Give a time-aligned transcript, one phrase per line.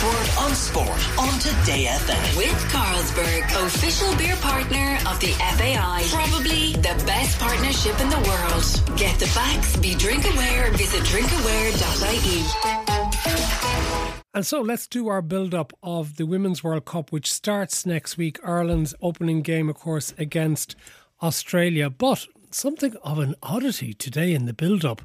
[0.00, 2.36] Expert on Sport on Today FM.
[2.38, 5.26] With Carlsberg, official beer partner of the
[5.58, 6.06] FAI.
[6.08, 8.98] Probably the best partnership in the world.
[8.98, 12.46] Get the facts, be drink aware, visit drinkaware.ie.
[14.32, 18.16] And so let's do our build up of the Women's World Cup, which starts next
[18.16, 18.38] week.
[18.42, 20.76] Ireland's opening game, of course, against
[21.20, 21.90] Australia.
[21.90, 25.02] But something of an oddity today in the build up.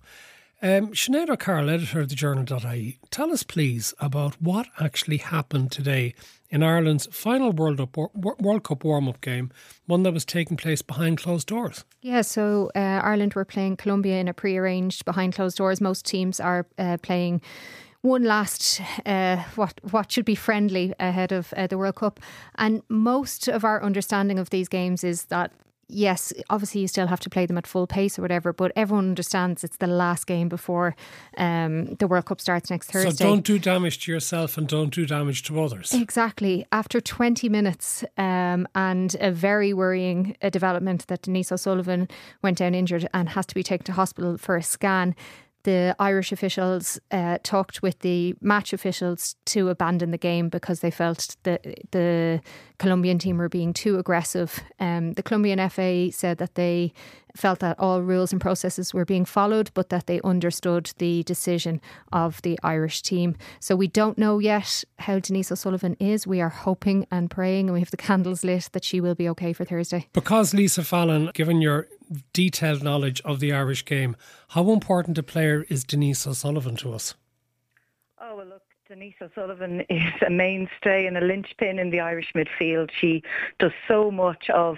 [0.62, 6.16] Um, Sinead O'Carroll, editor of the journal.ie, tell us please about what actually happened today
[6.50, 9.52] in Ireland's final World, up, World Cup warm up game,
[9.86, 11.84] one that was taking place behind closed doors.
[12.02, 15.82] Yeah, so uh, Ireland were playing Colombia in a pre arranged behind closed doors.
[15.82, 17.42] Most teams are uh, playing
[18.02, 22.20] one last uh, what what should be friendly ahead of uh, the World Cup,
[22.56, 25.52] and most of our understanding of these games is that
[25.88, 29.10] yes, obviously you still have to play them at full pace or whatever, but everyone
[29.10, 30.96] understands it's the last game before
[31.38, 33.12] um, the World Cup starts next Thursday.
[33.12, 35.94] So don't do damage to yourself and don't do damage to others.
[35.94, 36.66] Exactly.
[36.72, 42.08] After 20 minutes um, and a very worrying uh, development that Denise O'Sullivan
[42.42, 45.16] went down injured and has to be taken to hospital for a scan,
[45.66, 50.92] the Irish officials uh, talked with the match officials to abandon the game because they
[50.92, 52.40] felt that the
[52.78, 54.64] Colombian team were being too aggressive.
[54.80, 56.94] Um, the Colombian FA said that they
[57.36, 61.82] felt that all rules and processes were being followed, but that they understood the decision
[62.14, 63.36] of the Irish team.
[63.60, 66.28] So we don't know yet how Denise O'Sullivan is.
[66.28, 69.28] We are hoping and praying, and we have the candles lit that she will be
[69.30, 70.08] okay for Thursday.
[70.14, 71.88] Because Lisa Fallon, given your
[72.34, 74.16] detailed knowledge of the Irish game,
[74.50, 77.16] how important a player is Denise O'Sullivan to us?
[78.20, 82.90] Oh, well, look, Denise O'Sullivan is a mainstay and a linchpin in the Irish midfield.
[83.00, 83.24] She
[83.60, 84.78] does so much of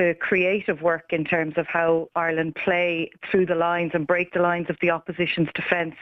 [0.00, 4.40] the creative work in terms of how Ireland play through the lines and break the
[4.40, 5.94] lines of the opposition's defence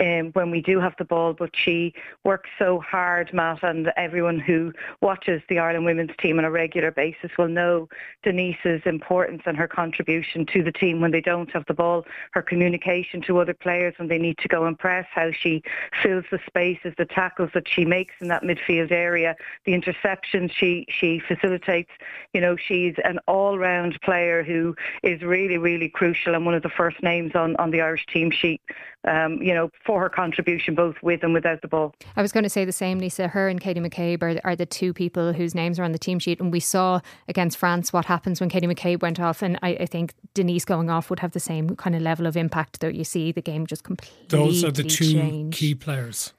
[0.00, 1.32] um, when we do have the ball.
[1.32, 1.94] But she
[2.24, 6.90] works so hard, Matt, and everyone who watches the Ireland women's team on a regular
[6.90, 7.88] basis will know
[8.24, 12.42] Denise's importance and her contribution to the team when they don't have the ball, her
[12.42, 15.62] communication to other players when they need to go and press, how she
[16.02, 20.84] fills the spaces, the tackles that she makes in that midfield area, the interceptions she,
[20.88, 21.92] she facilitates.
[22.34, 26.74] You know, she's an all-round player who is really, really crucial and one of the
[26.80, 28.60] first names on, on the Irish team sheet,
[29.06, 31.94] um, you know, for her contribution both with and without the ball.
[32.16, 33.28] I was going to say the same, Lisa.
[33.28, 36.18] Her and Katie McCabe are, are the two people whose names are on the team
[36.18, 36.40] sheet.
[36.40, 39.42] And we saw against France what happens when Katie McCabe went off.
[39.42, 42.36] And I, I think Denise going off would have the same kind of level of
[42.36, 45.56] impact that you see the game just completely Those are the two change.
[45.56, 46.32] key players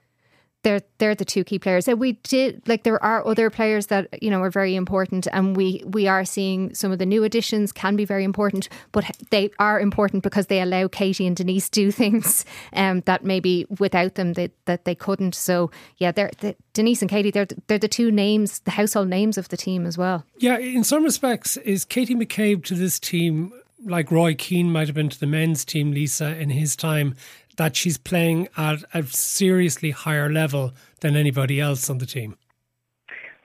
[0.62, 1.86] they're they're the two key players.
[1.86, 5.56] And we did like there are other players that you know are very important, and
[5.56, 9.50] we we are seeing some of the new additions can be very important, but they
[9.58, 14.32] are important because they allow Katie and Denise do things um, that maybe without them
[14.32, 15.34] they, that they couldn't.
[15.34, 16.30] So yeah, they're,
[16.72, 17.30] Denise and Katie.
[17.30, 20.24] They're they're the two names, the household names of the team as well.
[20.38, 23.52] Yeah, in some respects, is Katie McCabe to this team
[23.84, 27.14] like Roy Keane might have been to the men's team, Lisa, in his time,
[27.58, 32.38] that she's playing at a seriously higher level than anybody else on the team.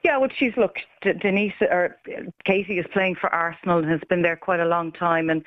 [0.03, 0.78] Yeah, well, she's look.
[1.03, 1.97] Denise or
[2.46, 5.44] Katie is playing for Arsenal and has been there quite a long time, and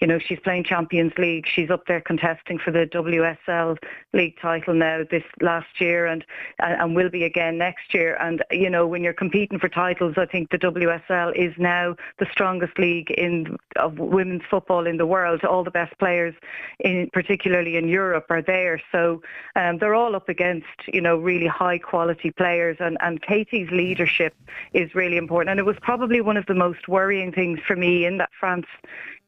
[0.00, 1.46] you know she's playing Champions League.
[1.46, 3.76] She's up there contesting for the WSL
[4.12, 6.24] league title now this last year, and
[6.58, 8.16] and will be again next year.
[8.20, 12.26] And you know when you're competing for titles, I think the WSL is now the
[12.30, 15.44] strongest league in of women's football in the world.
[15.44, 16.34] All the best players,
[16.78, 18.80] in particularly in Europe, are there.
[18.92, 19.22] So
[19.56, 24.34] um, they're all up against you know really high quality players, and and Katie's leadership
[24.72, 25.50] is really important.
[25.50, 28.66] And it was probably one of the most worrying things for me in that France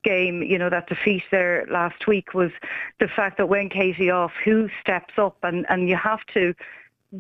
[0.05, 2.51] game, you know, that defeat there last week was
[2.99, 6.55] the fact that when Katie off, who steps up and, and you have to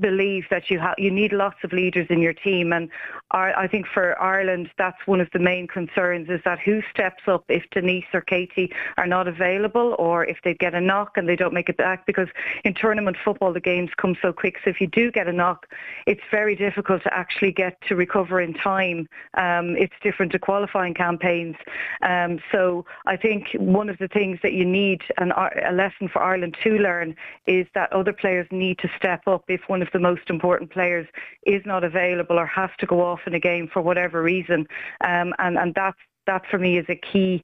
[0.00, 2.88] believe that you have you need lots of leaders in your team and
[3.32, 7.22] our, I think for Ireland that's one of the main concerns is that who steps
[7.26, 11.28] up if Denise or Katie are not available or if they get a knock and
[11.28, 12.06] they don't make it back?
[12.06, 12.28] Because
[12.64, 15.66] in tournament football the games come so quick so if you do get a knock
[16.06, 19.08] it's very difficult to actually get to recover in time.
[19.34, 21.56] Um, it's different to qualifying campaigns.
[22.02, 26.22] Um, so I think one of the things that you need and a lesson for
[26.22, 27.14] Ireland to learn
[27.46, 30.70] is that other players need to step up if one one of the most important
[30.70, 31.08] players
[31.44, 34.67] is not available or has to go off in a game for whatever reason.
[35.05, 35.99] Um, and, and that's
[36.29, 37.43] that for me is a key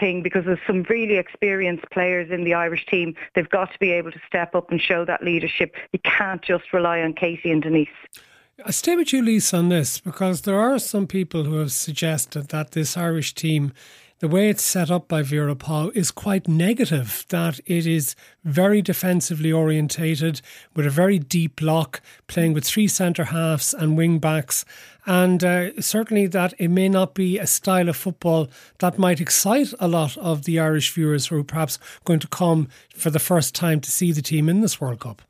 [0.00, 3.14] thing because there's some really experienced players in the Irish team.
[3.36, 5.76] They've got to be able to step up and show that leadership.
[5.92, 7.88] You can't just rely on Katie and Denise.
[8.66, 12.48] I stay with you, Lisa, on this because there are some people who have suggested
[12.48, 13.72] that this Irish team
[14.20, 18.82] the way it's set up by Vera Pauw is quite negative, that it is very
[18.82, 20.40] defensively orientated
[20.74, 24.64] with a very deep block, playing with three centre halves and wing backs.
[25.06, 28.48] And uh, certainly that it may not be a style of football
[28.78, 32.68] that might excite a lot of the Irish viewers who are perhaps going to come
[32.94, 35.22] for the first time to see the team in this World Cup.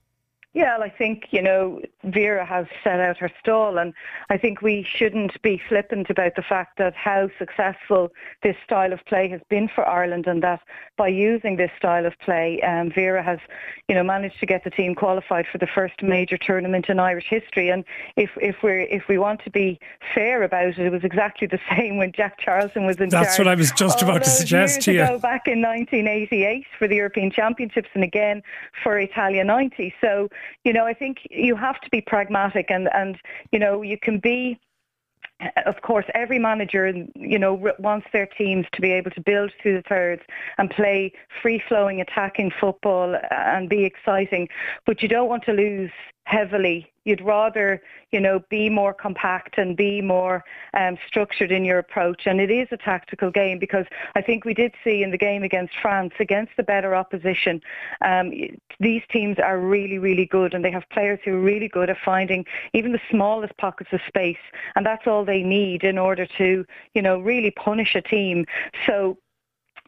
[0.54, 3.92] Yeah, well, I think, you know, Vera has set out her stall and
[4.30, 8.10] I think we shouldn't be flippant about the fact that how successful
[8.42, 10.60] this style of play has been for Ireland and that
[10.96, 13.38] by using this style of play, um, Vera has,
[13.88, 17.26] you know, managed to get the team qualified for the first major tournament in Irish
[17.28, 17.68] history.
[17.68, 17.84] And
[18.16, 19.78] if, if we're if we want to be
[20.14, 23.48] fair about it, it was exactly the same when Jack Charlton was in That's what
[23.48, 25.02] I was just about to suggest to you.
[25.02, 28.42] Ago, back in 1988 for the European Championships and again
[28.82, 29.94] for Italia 90.
[30.00, 30.28] So
[30.64, 33.16] you know, I think you have to be pragmatic and, and
[33.52, 34.58] you know, you can be
[35.66, 39.76] of course, every manager, you know, wants their teams to be able to build through
[39.76, 40.22] the thirds
[40.58, 44.48] and play free-flowing, attacking football and be exciting.
[44.84, 45.92] But you don't want to lose
[46.28, 46.92] heavily.
[47.04, 47.80] You'd rather,
[48.12, 50.44] you know, be more compact and be more
[50.74, 52.26] um, structured in your approach.
[52.26, 55.42] And it is a tactical game because I think we did see in the game
[55.42, 57.62] against France, against the better opposition,
[58.02, 58.30] um,
[58.78, 61.96] these teams are really, really good and they have players who are really good at
[62.04, 62.44] finding
[62.74, 64.44] even the smallest pockets of space.
[64.76, 68.44] And that's all they need in order to, you know, really punish a team.
[68.86, 69.16] So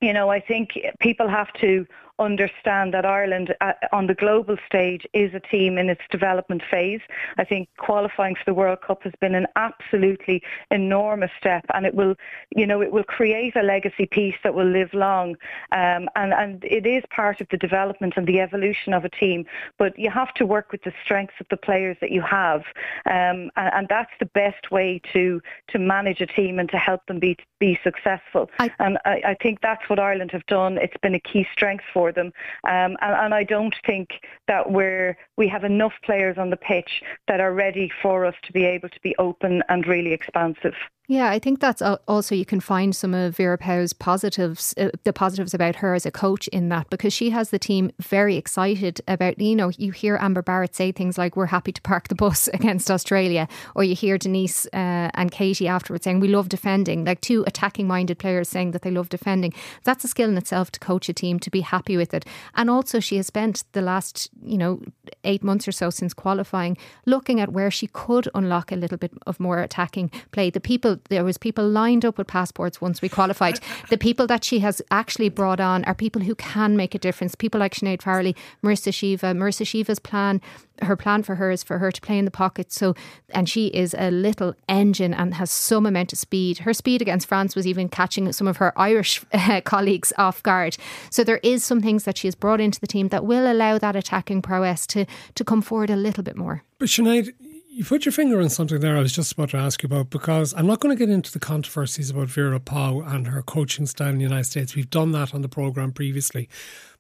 [0.01, 1.87] you know, I think people have to
[2.21, 7.01] understand that Ireland uh, on the global stage is a team in its development phase.
[7.39, 11.95] I think qualifying for the World Cup has been an absolutely enormous step and it
[11.95, 12.15] will,
[12.55, 15.31] you know, it will create a legacy piece that will live long
[15.73, 19.47] um, and, and it is part of the development and the evolution of a team.
[19.79, 22.63] But you have to work with the strengths of the players that you have
[23.07, 27.05] um, and, and, that's the best way to, to manage a team and to help
[27.07, 28.49] them be, be successful.
[28.59, 30.79] I, and I, I think that's what Ireland have done.
[30.79, 32.33] It's been a key strength for them.
[32.65, 34.11] Um, and, and I don't think
[34.49, 38.53] that we're, we have enough players on the pitch that are ready for us to
[38.53, 40.75] be able to be open and really expansive.
[41.11, 45.13] Yeah, I think that's also you can find some of Vera Pauw's positives, uh, the
[45.13, 49.01] positives about her as a coach in that because she has the team very excited
[49.09, 52.15] about, you know, you hear Amber Barrett say things like, we're happy to park the
[52.15, 57.05] bus against Australia, or you hear Denise uh, and Katie afterwards saying, we love defending,
[57.05, 59.53] like two attacking minded players saying that they love defending.
[59.83, 62.25] That's a skill in itself to coach a team, to be happy with it.
[62.55, 64.81] And also, she has spent the last, you know,
[65.25, 69.11] eight months or so since qualifying looking at where she could unlock a little bit
[69.27, 70.51] of more attacking play.
[70.51, 73.61] The people there was people lined up with passports once we qualified.
[73.89, 77.35] the people that she has actually brought on are people who can make a difference.
[77.35, 79.37] People like Sinead Farrelly, Marissa Sheva.
[79.37, 80.41] Marissa Sheva's plan,
[80.83, 82.73] her plan for her is for her to play in the pocket.
[82.73, 82.95] So,
[83.31, 86.59] and she is a little engine and has some amount of speed.
[86.59, 90.77] Her speed against France was even catching some of her Irish uh, colleagues off guard.
[91.11, 93.79] So there is some things that she has brought into the team that will allow
[93.79, 96.63] that attacking prowess to to come forward a little bit more.
[96.79, 97.33] But Sinead,
[97.73, 100.11] you put your finger on something there I was just about to ask you about
[100.11, 103.87] because I'm not going to get into the controversies about Vera Pauw and her coaching
[103.87, 104.75] style in the United States.
[104.75, 106.49] We've done that on the programme previously.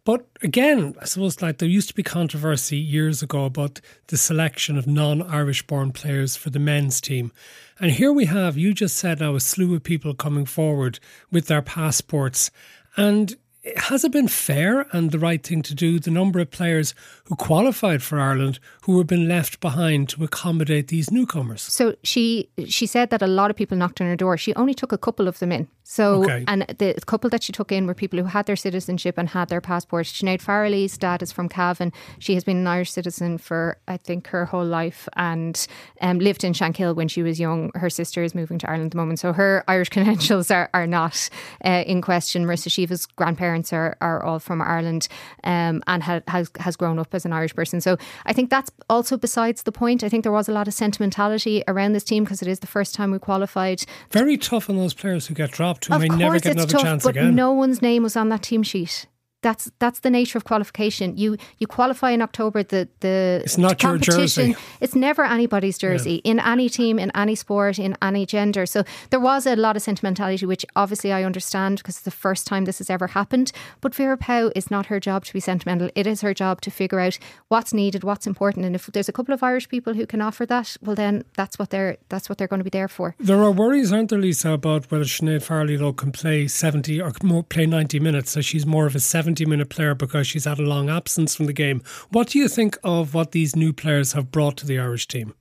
[0.04, 4.78] But again, I suppose like there used to be controversy years ago about the selection
[4.78, 7.32] of non Irish born players for the men's team.
[7.80, 11.00] And here we have, you just said now, a slew of people coming forward
[11.32, 12.50] with their passports.
[12.96, 13.36] And
[13.76, 15.98] has it been fair and the right thing to do?
[15.98, 20.88] The number of players who qualified for Ireland who have been left behind to accommodate
[20.88, 21.62] these newcomers.
[21.62, 24.36] So she she said that a lot of people knocked on her door.
[24.38, 25.68] She only took a couple of them in.
[25.90, 26.44] So, okay.
[26.46, 29.48] and the couple that she took in were people who had their citizenship and had
[29.48, 30.06] their passport.
[30.06, 31.92] Sinead Farrelly's dad is from Cavan.
[32.20, 35.66] She has been an Irish citizen for, I think, her whole life and
[36.00, 37.72] um, lived in Shankill when she was young.
[37.74, 39.18] Her sister is moving to Ireland at the moment.
[39.18, 41.28] So her Irish credentials are, are not
[41.64, 42.46] uh, in question.
[42.46, 45.08] Marissa Sheva's grandparents are, are all from Ireland
[45.44, 47.80] um, and ha- has, has grown up as an Irish person.
[47.80, 50.04] So I think that's also besides the point.
[50.04, 52.66] I think there was a lot of sentimentality around this team because it is the
[52.66, 53.84] first time we qualified.
[54.10, 56.82] Very tough on those players who get dropped who of may never get another tough,
[56.82, 57.34] chance but again.
[57.34, 59.06] No one's name was on that team sheet
[59.42, 61.16] that's that's the nature of qualification.
[61.16, 62.62] You you qualify in October.
[62.62, 64.54] The the it's not your jersey.
[64.80, 66.32] It's never anybody's jersey yeah.
[66.32, 68.66] in any team, in any sport, in any gender.
[68.66, 72.46] So there was a lot of sentimentality, which obviously I understand because it's the first
[72.46, 73.52] time this has ever happened.
[73.80, 75.90] But Vera Pauw is not her job to be sentimental.
[75.94, 77.18] It is her job to figure out
[77.48, 80.44] what's needed, what's important, and if there's a couple of Irish people who can offer
[80.46, 83.14] that, well then that's what they're that's what they're going to be there for.
[83.18, 87.12] There are worries, aren't there, Lisa, about whether Sinead Farrelly though can play seventy or
[87.22, 90.44] more, play ninety minutes, so she's more of a seventy 70 minute player because she's
[90.44, 91.82] had a long absence from the game.
[92.10, 95.34] What do you think of what these new players have brought to the Irish team?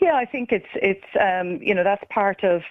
[0.00, 2.62] Yeah, I think it's it's um, you know that's part of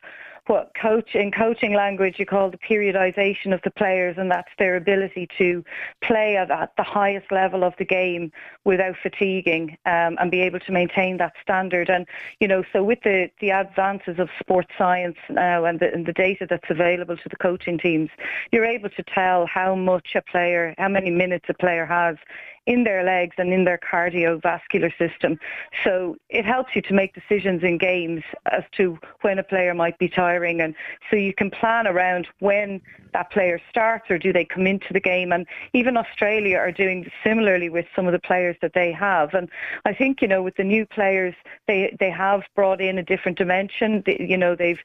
[0.47, 4.75] what coach in coaching language you call the periodization of the players, and that's their
[4.75, 5.63] ability to
[6.01, 8.31] play at, at the highest level of the game
[8.65, 11.89] without fatiguing um, and be able to maintain that standard.
[11.89, 12.05] And
[12.39, 16.13] you know, so with the the advances of sports science now and the, and the
[16.13, 18.09] data that's available to the coaching teams,
[18.51, 22.17] you're able to tell how much a player, how many minutes a player has
[22.65, 25.38] in their legs and in their cardiovascular system.
[25.84, 29.98] So it helps you to make decisions in games as to when a player might
[29.98, 30.62] be tiring.
[30.62, 30.74] And
[31.10, 32.82] so you can plan around when
[33.13, 35.32] that player starts or do they come into the game.
[35.32, 39.34] And even Australia are doing similarly with some of the players that they have.
[39.34, 39.50] And
[39.86, 41.36] I think you know with the new players
[41.67, 44.03] they they have brought in a different dimension.
[44.05, 44.79] They, you know they've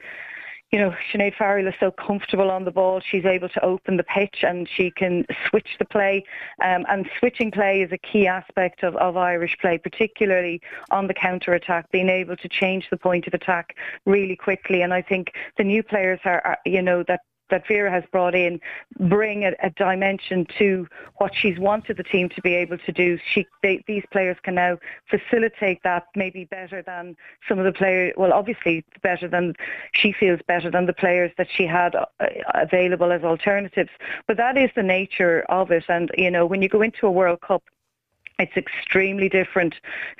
[0.71, 3.01] you know, Sinead Farrell is so comfortable on the ball.
[3.01, 6.25] She's able to open the pitch and she can switch the play.
[6.63, 10.61] Um, and switching play is a key aspect of, of Irish play, particularly
[10.91, 14.83] on the counter attack, being able to change the point of attack really quickly.
[14.83, 18.35] And I think the new players are, are you know, that that Vera has brought
[18.35, 18.61] in
[18.99, 20.87] bring a, a, dimension to
[21.17, 23.19] what she's wanted the team to be able to do.
[23.33, 24.79] She, they, these players can now
[25.09, 27.17] facilitate that maybe better than
[27.49, 28.15] some of the players.
[28.17, 29.55] Well, obviously better than
[29.93, 32.07] she feels better than the players that she had uh,
[32.55, 33.91] available as alternatives.
[34.27, 35.85] But that is the nature of it.
[35.89, 37.63] And you know, when you go into a World Cup
[38.39, 39.75] it's extremely different.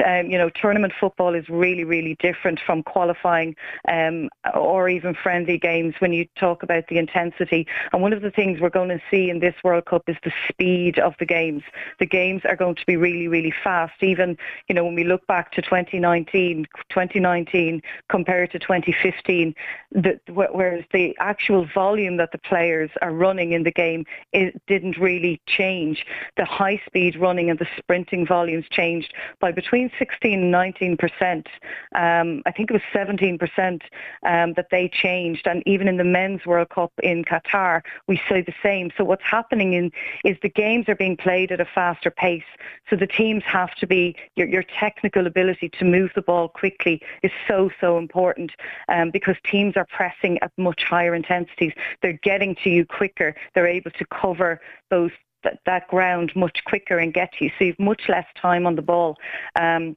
[0.05, 3.55] Um, you know, tournament football is really, really different from qualifying
[3.89, 7.67] um, or even friendly games when you talk about the intensity.
[7.93, 10.33] And one of the things we're going to see in this World Cup is the
[10.49, 11.63] speed of the games.
[11.99, 14.03] The games are going to be really, really fast.
[14.03, 14.37] Even,
[14.69, 19.55] you know, when we look back to 2019, 2019 compared to 2015,
[19.93, 24.99] the, whereas the actual volume that the players are running in the game it didn't
[24.99, 26.05] really change.
[26.37, 30.97] The high speed running and the sprint printing volumes changed by between 16 and 19
[30.97, 31.47] percent.
[31.95, 33.83] Um, I think it was 17 percent
[34.25, 38.41] um, that they changed, and even in the Men's World Cup in Qatar, we see
[38.41, 38.91] the same.
[38.97, 39.91] So what's happening in
[40.25, 42.43] is the games are being played at a faster pace.
[42.89, 47.03] So the teams have to be your, your technical ability to move the ball quickly
[47.23, 48.53] is so so important
[48.89, 51.73] um, because teams are pressing at much higher intensities.
[52.03, 53.35] They're getting to you quicker.
[53.55, 54.61] They're able to cover
[54.91, 55.11] those
[55.45, 57.51] that, that ground much quicker and get you.
[57.59, 59.17] So you've much less time on the ball.
[59.59, 59.97] Um,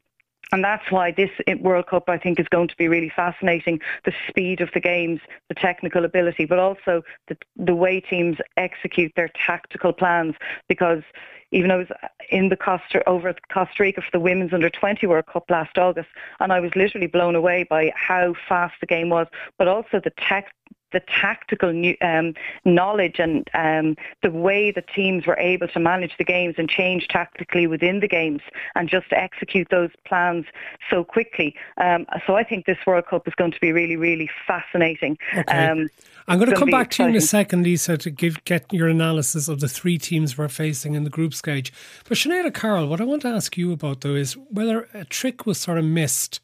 [0.54, 1.30] and that's why this
[1.62, 3.80] World Cup, I think, is going to be really fascinating.
[4.04, 9.14] The speed of the games, the technical ability, but also the, the way teams execute
[9.16, 10.36] their tactical plans.
[10.68, 11.04] Because
[11.52, 11.88] even I was
[12.30, 16.10] in the Costa over Costa Rica for the Women's Under 20 World Cup last August,
[16.42, 20.12] and I was literally blown away by how fast the game was, but also the
[20.18, 20.54] tech
[20.92, 22.34] the tactical new, um,
[22.66, 27.08] knowledge and um, the way the teams were able to manage the games and change
[27.08, 28.42] tactically within the games
[28.76, 30.46] and just execute those plans
[30.90, 31.56] so quickly.
[31.78, 35.18] Um, so I think this World Cup is going to be really, really fascinating.
[35.36, 35.68] Okay.
[35.68, 35.90] Um,
[36.28, 37.08] I'm going to come back exciting.
[37.08, 40.38] to you in a second, Lisa, to give get your analysis of the three teams
[40.38, 41.74] we're facing in the group stage.
[42.08, 45.46] But Sinead Carroll, what I want to ask you about though is whether a trick
[45.46, 46.40] was sort of missed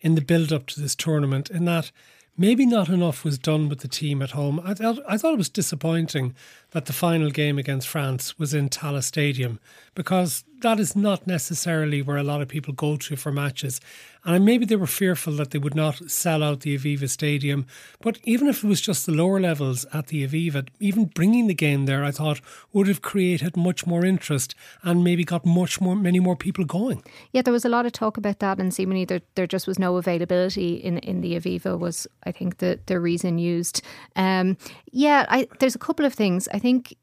[0.00, 1.90] in the build up to this tournament in that
[2.36, 4.60] maybe not enough was done with the team at home.
[4.64, 6.34] I thought, I thought it was disappointing
[6.72, 9.60] that the final game against France was in Tallaght Stadium
[9.94, 13.80] because that is not necessarily where a lot of people go to for matches.
[14.24, 17.66] And maybe they were fearful that they would not sell out the Aviva Stadium.
[18.00, 21.54] But even if it was just the lower levels at the Aviva, even bringing the
[21.54, 22.40] game there, I thought
[22.72, 27.02] would have created much more interest and maybe got much more, many more people going.
[27.32, 29.78] Yeah, there was a lot of talk about that, and seemingly there, there just was
[29.78, 31.76] no availability in, in the Aviva.
[31.76, 33.82] Was I think the the reason used?
[34.14, 34.56] Um,
[34.92, 36.48] yeah, I, there's a couple of things.
[36.54, 36.96] I think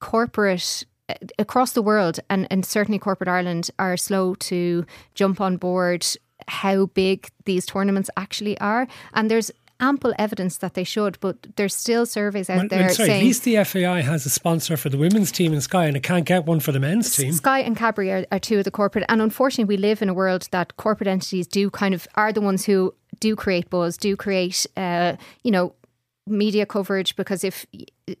[0.00, 0.84] corporate
[1.38, 6.06] across the world and, and certainly corporate Ireland are slow to jump on board
[6.48, 8.88] how big these tournaments actually are.
[9.14, 13.08] And there's ample evidence that they should, but there's still surveys out well, there sorry,
[13.08, 15.96] saying at least the FAI has a sponsor for the women's team in Sky, and
[15.96, 17.32] it can't get one for the men's team.
[17.32, 20.14] Sky and Cadbury are, are two of the corporate, and unfortunately, we live in a
[20.14, 24.16] world that corporate entities do kind of are the ones who do create buzz, do
[24.16, 25.74] create, uh, you know,
[26.26, 27.66] media coverage because if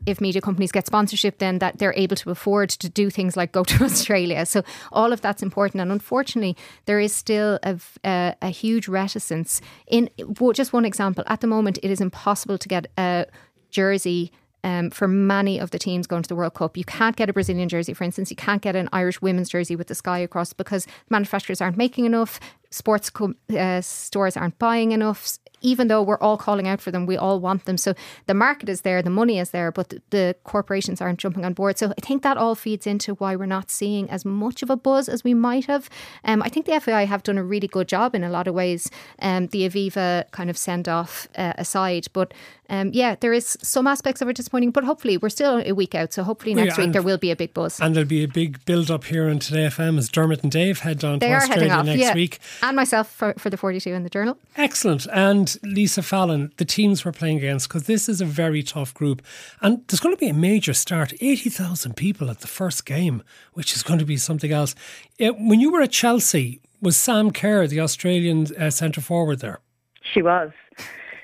[0.06, 3.52] if media companies get sponsorship then that they're able to afford to do things like
[3.52, 6.56] go to Australia so all of that's important and unfortunately
[6.86, 10.10] there is still a, a, a huge reticence in
[10.52, 13.24] just one example at the moment it is impossible to get a
[13.70, 14.32] jersey
[14.64, 16.76] um, for many of the teams going to the World Cup.
[16.76, 18.30] You can't get a Brazilian jersey, for instance.
[18.30, 22.04] You can't get an Irish women's jersey with the sky across because manufacturers aren't making
[22.04, 22.38] enough
[22.72, 27.06] sports co- uh, stores aren't buying enough even though we're all calling out for them,
[27.06, 27.78] we all want them.
[27.78, 27.94] So
[28.26, 31.54] the market is there, the money is there, but the, the corporations aren't jumping on
[31.54, 31.78] board.
[31.78, 34.76] So I think that all feeds into why we're not seeing as much of a
[34.76, 35.88] buzz as we might have.
[36.24, 38.54] Um, I think the FAI have done a really good job in a lot of
[38.54, 38.90] ways.
[39.20, 42.34] Um, the Aviva kind of send off uh, aside, but
[42.72, 45.94] um, yeah, there is some aspects of it disappointing, but hopefully we're still a week
[45.94, 46.14] out.
[46.14, 47.78] So hopefully next yeah, week there will be a big buzz.
[47.78, 50.78] And there'll be a big build up here on Today FM as Dermot and Dave
[50.80, 52.14] head down they to Australia next yeah.
[52.14, 52.40] week.
[52.62, 54.38] And myself for, for the 42 in the journal.
[54.56, 55.06] Excellent.
[55.12, 59.20] And Lisa Fallon, the teams we're playing against, because this is a very tough group.
[59.60, 63.74] And there's going to be a major start 80,000 people at the first game, which
[63.74, 64.74] is going to be something else.
[65.18, 69.60] When you were at Chelsea, was Sam Kerr, the Australian uh, centre forward there?
[70.02, 70.50] She was.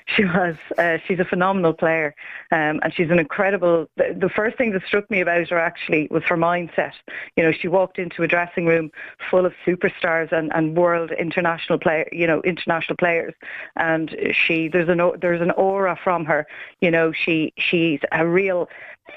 [0.16, 0.56] She was.
[0.78, 2.14] Uh, she's a phenomenal player,
[2.50, 3.88] um, and she's an incredible.
[3.96, 6.92] The, the, first thing that struck me about her actually was her mindset.
[7.36, 8.90] You know, she walked into a dressing room
[9.30, 13.34] full of superstars and, and world international player, you know, international players,
[13.76, 16.46] and she there's an there's an aura from her.
[16.80, 18.68] You know, she she's a real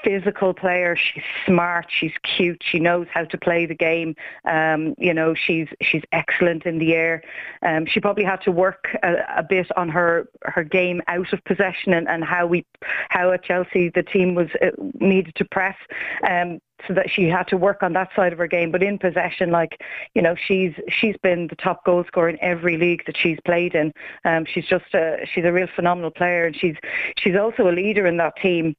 [0.02, 0.96] physical player.
[0.96, 1.86] She's smart.
[1.88, 2.62] She's cute.
[2.64, 4.14] She knows how to play the game.
[4.44, 7.22] Um, you know, she's she's excellent in the air.
[7.62, 11.44] Um, she probably had to work a, a, bit on her her game out of
[11.44, 12.64] possession and, and how we
[13.08, 15.76] how at Chelsea the team was uh, needed to press.
[16.28, 16.58] Um,
[16.88, 18.72] so that she had to work on that side of her game.
[18.72, 19.80] But in possession, like
[20.14, 23.74] you know, she's she's been the top goal scorer in every league that she's played
[23.74, 23.92] in.
[24.24, 26.76] Um, she's just a she's a real phenomenal player, and she's
[27.18, 28.74] she's also a leader in that team.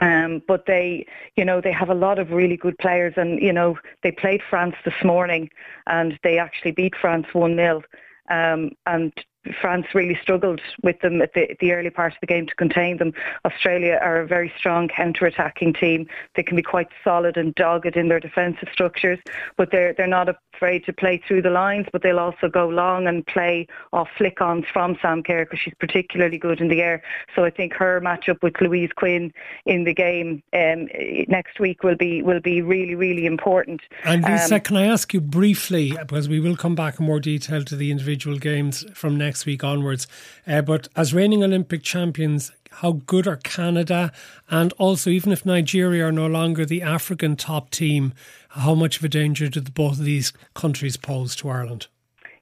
[0.00, 3.52] Um, but they, you know, they have a lot of really good players, and you
[3.52, 5.50] know, they played France this morning,
[5.86, 7.82] and they actually beat France one 0
[8.30, 9.12] um, and
[9.60, 12.98] France really struggled with them at the, the early part of the game to contain
[12.98, 13.12] them.
[13.44, 16.06] Australia are a very strong counter-attacking team.
[16.34, 19.18] They can be quite solid and dogged in their defensive structures,
[19.56, 21.86] but they're they're not afraid to play through the lines.
[21.92, 26.38] But they'll also go long and play off flick-ons from Sam Kerr because she's particularly
[26.38, 27.02] good in the air.
[27.34, 29.32] So I think her matchup with Louise Quinn
[29.66, 30.88] in the game um,
[31.28, 33.82] next week will be will be really really important.
[34.04, 37.20] And Lisa, um, can I ask you briefly because we will come back in more
[37.20, 40.08] detail to the individual games from next next week onwards.
[40.48, 42.50] Uh, but as reigning Olympic champions,
[42.82, 44.10] how good are Canada?
[44.50, 48.14] And also, even if Nigeria are no longer the African top team,
[48.48, 51.86] how much of a danger do both of these countries pose to Ireland?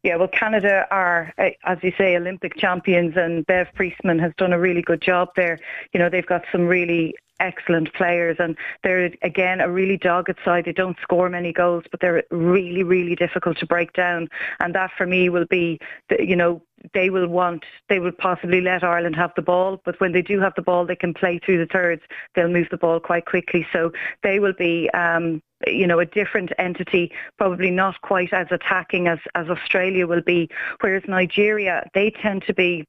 [0.05, 4.55] Yeah, well, Canada are, uh, as you say, Olympic champions, and Bev Priestman has done
[4.55, 5.59] a really good job there.
[5.93, 10.65] You know, they've got some really excellent players and they're again a really dogged side.
[10.65, 14.29] They don't score many goals but they're really, really difficult to break down
[14.61, 16.63] and that for me will be, the, you know,
[16.95, 20.41] they will want, they will possibly let Ireland have the ball, but when they do
[20.41, 22.03] have the ball, they can play through the thirds.
[22.35, 23.67] They'll move the ball quite quickly.
[23.73, 29.09] So they will be, um, you know, a different entity, probably not quite as attacking
[29.09, 30.49] as, as Australia will be.
[30.81, 32.87] Whereas Nigeria, they tend to be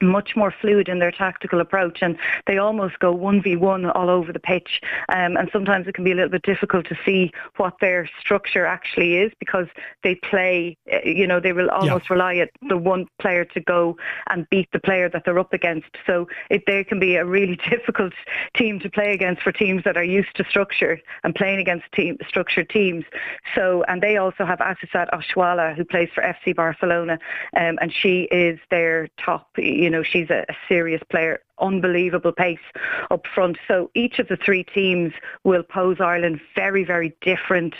[0.00, 4.40] much more fluid in their tactical approach and they almost go 1v1 all over the
[4.40, 4.80] pitch.
[5.08, 8.66] Um, and sometimes it can be a little bit difficult to see what their structure
[8.66, 9.66] actually is because
[10.02, 12.14] they play eh, you know they will almost yeah.
[12.14, 13.96] rely at the one player to go
[14.28, 15.88] and beat the player that they're up against.
[16.06, 18.12] So it they can be a really difficult
[18.54, 22.16] team to play against for teams that are used to structure and playing against team
[22.26, 23.04] structured teams.
[23.54, 27.18] So and they also have Asisat Oshoala who plays for FC Barcelona
[27.56, 32.58] um, and she is their top you know, she's a, a serious player unbelievable pace
[33.10, 33.58] up front.
[33.68, 35.12] So each of the three teams
[35.44, 37.74] will pose Ireland very, very different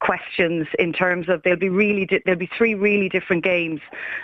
[0.00, 3.80] questions in terms of there'll be really di- there'll be three really different games.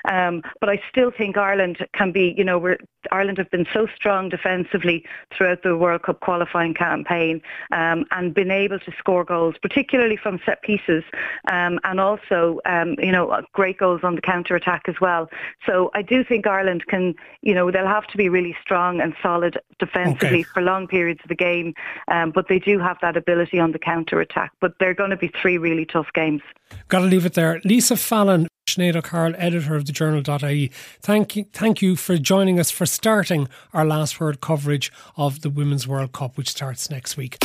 [0.09, 2.79] Um, but I still think Ireland can be, you know, we're,
[3.11, 5.05] Ireland have been so strong defensively
[5.37, 10.39] throughout the World Cup qualifying campaign um, and been able to score goals, particularly from
[10.47, 11.03] set pieces,
[11.51, 15.29] um, and also, um, you know, great goals on the counter attack as well.
[15.67, 19.15] So I do think Ireland can, you know, they'll have to be really strong and
[19.23, 20.43] solid defensively okay.
[20.43, 21.75] for long periods of the game.
[22.09, 24.53] Um, but they do have that ability on the counter attack.
[24.61, 26.43] But they're going to be three really tough games.
[26.89, 27.61] Got to leave it there.
[27.65, 28.49] Lisa Fallon.
[28.69, 30.69] Sinead O'Carroll, editor of the journal.ie.
[31.01, 35.51] Thank you, thank you for joining us for starting our last word coverage of the
[35.51, 37.39] Women's World Cup, which starts next week.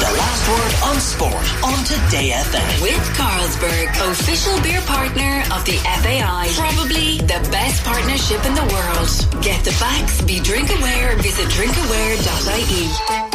[0.00, 2.80] The last word on sport on Today FM.
[2.80, 6.48] With Carlsberg, official beer partner of the FAI.
[6.56, 9.44] Probably the best partnership in the world.
[9.44, 13.29] Get the facts, be drink aware, visit drinkaware.ie.